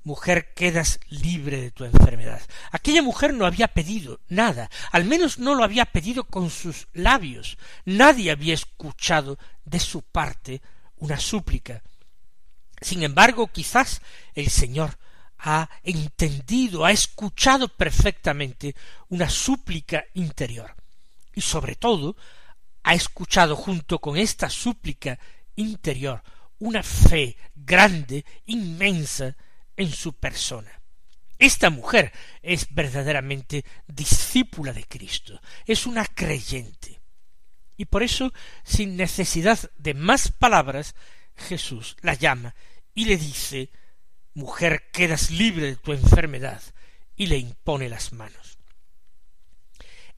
mujer, 0.05 0.55
quedas 0.55 1.01
libre 1.09 1.61
de 1.61 1.73
tu 1.73 1.85
enfermedad. 1.85 2.41
Aquella 2.71 3.03
mujer 3.03 3.35
no 3.35 3.45
había 3.45 3.67
pedido 3.67 4.21
nada, 4.29 4.71
al 4.93 5.05
menos 5.05 5.41
no 5.41 5.57
lo 5.57 5.65
había 5.65 5.85
pedido 5.85 6.23
con 6.23 6.49
sus 6.49 6.87
labios. 6.93 7.59
Nadie 7.85 8.31
había 8.31 8.55
escuchado 8.55 9.37
de 9.65 9.81
su 9.81 10.03
parte 10.03 10.63
una 10.97 11.19
súplica. 11.19 11.83
Sin 12.81 13.03
embargo, 13.03 13.49
quizás 13.49 14.01
el 14.35 14.49
Señor 14.49 14.97
ha 15.39 15.69
entendido, 15.83 16.85
ha 16.85 16.93
escuchado 16.93 17.69
perfectamente 17.69 18.75
una 19.09 19.29
súplica 19.29 20.05
interior. 20.15 20.75
Y 21.35 21.41
sobre 21.41 21.77
todo, 21.77 22.17
ha 22.83 22.95
escuchado 22.95 23.57
junto 23.57 23.99
con 23.99 24.17
esta 24.17 24.49
súplica 24.49 25.19
interior 25.57 26.23
una 26.59 26.83
fe 26.83 27.37
grande, 27.55 28.25
inmensa, 28.47 29.37
en 29.77 29.93
su 29.93 30.15
persona. 30.15 30.81
Esta 31.39 31.69
mujer 31.69 32.13
es 32.43 32.67
verdaderamente 32.71 33.65
discípula 33.87 34.73
de 34.73 34.85
Cristo, 34.85 35.41
es 35.67 35.87
una 35.87 36.07
creyente. 36.07 37.01
Y 37.77 37.85
por 37.85 38.03
eso, 38.03 38.33
sin 38.65 38.97
necesidad 38.97 39.71
de 39.77 39.93
más 39.93 40.33
palabras, 40.33 40.95
Jesús 41.37 41.97
la 42.01 42.15
llama 42.15 42.55
y 42.95 43.05
le 43.05 43.19
dice 43.19 43.71
Mujer, 44.37 44.91
quedas 44.93 45.31
libre 45.31 45.65
de 45.65 45.77
tu 45.77 45.95
enfermedad, 45.95 46.61
y 47.17 47.29
le 47.29 47.39
impone 47.39 47.89
las 47.89 48.13
manos. 48.13 48.59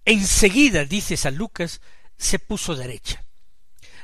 Enseguida, 0.05 0.85
dice 0.85 1.17
San 1.17 1.37
Lucas, 1.37 1.81
se 2.17 2.41
puso 2.41 2.75
derecha. 2.75 3.25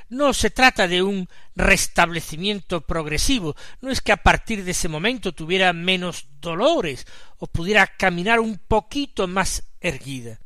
No 0.09 0.33
se 0.33 0.50
trata 0.50 0.87
de 0.87 1.03
un 1.03 1.29
restablecimiento 1.57 2.83
progresivo, 2.83 3.57
no 3.81 3.90
es 3.90 4.00
que 4.00 4.12
a 4.12 4.22
partir 4.22 4.62
de 4.62 4.70
ese 4.70 4.87
momento 4.87 5.33
tuviera 5.33 5.72
menos 5.72 6.29
dolores 6.40 7.09
o 7.38 7.48
pudiera 7.48 7.85
caminar 7.88 8.38
un 8.38 8.59
poquito 8.59 9.27
más 9.27 9.64
erguida. 9.81 10.38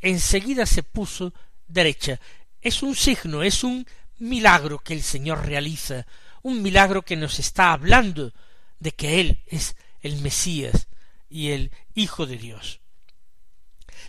Enseguida 0.00 0.66
se 0.66 0.84
puso 0.84 1.34
derecha. 1.66 2.20
Es 2.60 2.84
un 2.84 2.94
signo, 2.94 3.42
es 3.42 3.64
un 3.64 3.84
milagro 4.18 4.78
que 4.78 4.94
el 4.94 5.02
Señor 5.02 5.44
realiza, 5.44 6.06
un 6.42 6.62
milagro 6.62 7.02
que 7.02 7.16
nos 7.16 7.40
está 7.40 7.72
hablando 7.72 8.32
de 8.78 8.92
que 8.92 9.20
Él 9.20 9.42
es 9.46 9.76
el 10.00 10.20
Mesías 10.20 10.88
y 11.28 11.50
el 11.50 11.72
Hijo 11.94 12.26
de 12.26 12.36
Dios. 12.36 12.80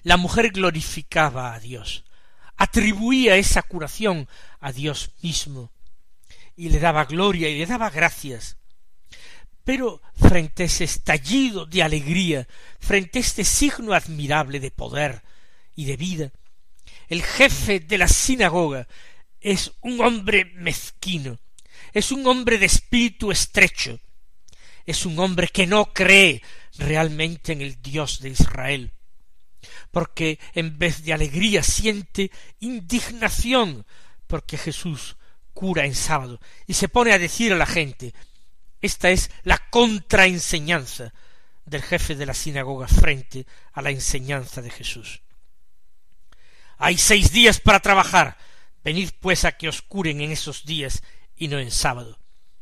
La 0.03 0.17
mujer 0.17 0.51
glorificaba 0.51 1.53
a 1.53 1.59
Dios, 1.59 2.05
atribuía 2.55 3.35
esa 3.35 3.61
curación 3.63 4.27
a 4.59 4.71
Dios 4.71 5.11
mismo, 5.21 5.71
y 6.55 6.69
le 6.69 6.79
daba 6.79 7.05
gloria 7.05 7.49
y 7.49 7.57
le 7.57 7.65
daba 7.65 7.89
gracias. 7.89 8.57
Pero 9.63 10.01
frente 10.15 10.63
a 10.63 10.65
ese 10.65 10.83
estallido 10.83 11.65
de 11.65 11.83
alegría, 11.83 12.47
frente 12.79 13.19
a 13.19 13.21
este 13.21 13.43
signo 13.43 13.93
admirable 13.93 14.59
de 14.59 14.71
poder 14.71 15.21
y 15.75 15.85
de 15.85 15.97
vida, 15.97 16.31
el 17.07 17.23
jefe 17.23 17.79
de 17.79 17.97
la 17.97 18.07
sinagoga 18.07 18.87
es 19.39 19.71
un 19.81 20.01
hombre 20.01 20.45
mezquino, 20.55 21.39
es 21.93 22.11
un 22.11 22.25
hombre 22.27 22.57
de 22.57 22.65
espíritu 22.65 23.31
estrecho, 23.31 23.99
es 24.89 25.05
un 25.05 25.19
hombre 25.19 25.49
que 25.49 25.67
no 25.67 25.93
cree 25.93 26.41
realmente 26.79 27.53
en 27.53 27.61
el 27.61 27.79
Dios 27.79 28.21
de 28.21 28.29
Israel, 28.29 28.91
porque 29.91 30.39
en 30.55 30.79
vez 30.79 31.03
de 31.03 31.13
alegría 31.13 31.61
siente 31.61 32.31
indignación 32.59 33.85
porque 34.25 34.57
Jesús 34.57 35.15
cura 35.53 35.85
en 35.85 35.93
sábado 35.93 36.39
y 36.65 36.73
se 36.73 36.89
pone 36.89 37.13
a 37.13 37.19
decir 37.19 37.53
a 37.53 37.55
la 37.55 37.67
gente 37.67 38.15
esta 38.81 39.11
es 39.11 39.29
la 39.43 39.59
contraenseñanza 39.69 41.13
del 41.65 41.83
jefe 41.83 42.15
de 42.15 42.25
la 42.25 42.33
sinagoga 42.33 42.87
frente 42.87 43.45
a 43.73 43.83
la 43.83 43.91
enseñanza 43.91 44.63
de 44.63 44.71
Jesús. 44.71 45.21
Hay 46.79 46.97
seis 46.97 47.31
días 47.31 47.59
para 47.59 47.79
trabajar. 47.79 48.37
Venid 48.83 49.11
pues 49.19 49.45
a 49.45 49.51
que 49.51 49.69
os 49.69 49.83
curen 49.83 50.21
en 50.21 50.31
esos 50.31 50.65
días 50.65 51.03
y 51.35 51.47
no 51.47 51.59
en 51.59 51.69
sábado. 51.69 52.17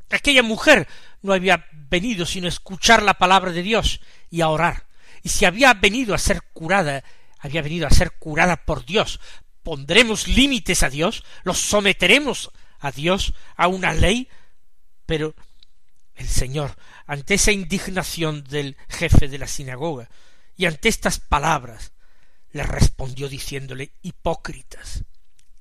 Aquella 0.09 0.43
mujer 0.43 0.87
no 1.21 1.33
había 1.33 1.65
venido 1.71 2.25
sino 2.25 2.45
a 2.47 2.49
escuchar 2.49 3.03
la 3.03 3.15
palabra 3.15 3.51
de 3.51 3.63
Dios 3.63 4.01
y 4.29 4.41
a 4.41 4.49
orar. 4.49 4.87
Y 5.23 5.29
si 5.29 5.45
había 5.45 5.73
venido 5.73 6.13
a 6.13 6.19
ser 6.19 6.41
curada, 6.53 7.03
había 7.39 7.61
venido 7.61 7.87
a 7.87 7.91
ser 7.91 8.11
curada 8.13 8.57
por 8.65 8.85
Dios. 8.85 9.19
¿Pondremos 9.63 10.27
límites 10.27 10.83
a 10.83 10.89
Dios? 10.89 11.23
¿Los 11.43 11.59
someteremos 11.59 12.51
a 12.79 12.91
Dios 12.91 13.33
a 13.55 13.67
una 13.67 13.93
ley? 13.93 14.29
Pero 15.05 15.35
el 16.15 16.27
Señor, 16.27 16.75
ante 17.05 17.33
esa 17.33 17.51
indignación 17.51 18.43
del 18.43 18.77
jefe 18.89 19.27
de 19.27 19.37
la 19.37 19.47
sinagoga 19.47 20.09
y 20.55 20.65
ante 20.65 20.89
estas 20.89 21.19
palabras, 21.19 21.91
le 22.51 22.63
respondió 22.63 23.27
diciéndole 23.27 23.91
hipócritas 24.01 25.03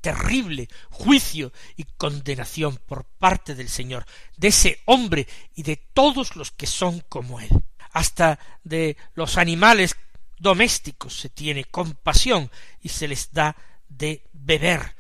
terrible 0.07 0.69
juicio 0.89 1.53
y 1.77 1.83
condenación 1.83 2.77
por 2.77 3.07
parte 3.19 3.57
del 3.57 3.69
Señor, 3.69 4.07
de 4.37 4.49
ese 4.49 4.79
hombre 4.85 5.27
y 5.57 5.65
de 5.65 5.75
todos 5.75 6.37
los 6.37 6.53
que 6.53 6.69
son 6.69 7.03
como 7.09 7.41
él. 7.41 7.51
Hasta 7.91 8.39
de 8.63 8.97
los 9.15 9.37
animales 9.37 9.97
domésticos 10.39 11.19
se 11.19 11.29
tiene 11.29 11.65
compasión 11.65 12.53
y 12.81 12.91
se 12.91 13.09
les 13.09 13.33
da 13.33 13.57
de 13.89 14.23
beber 14.33 14.95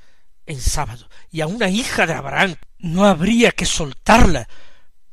en 0.44 0.60
sábado. 0.60 1.08
Y 1.30 1.40
a 1.40 1.46
una 1.46 1.68
hija 1.68 2.04
de 2.08 2.14
Abraham 2.14 2.56
no 2.80 3.04
habría 3.04 3.52
que 3.52 3.64
soltarla 3.64 4.48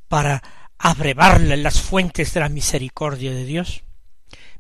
para 0.08 0.42
abrevarla 0.80 1.54
en 1.54 1.62
las 1.62 1.80
fuentes 1.80 2.34
de 2.34 2.40
la 2.40 2.50
misericordia 2.50 3.30
de 3.30 3.46
Dios. 3.46 3.84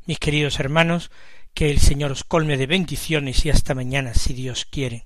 Mis 0.05 0.19
queridos 0.19 0.59
hermanos, 0.59 1.09
que 1.55 1.71
el 1.71 1.79
Señor 1.79 2.11
os 2.11 2.23
colme 2.23 2.55
de 2.55 2.67
bendiciones 2.67 3.43
y 3.47 3.49
hasta 3.49 3.73
mañana 3.73 4.13
si 4.13 4.33
Dios 4.35 4.65
quiere. 4.65 5.05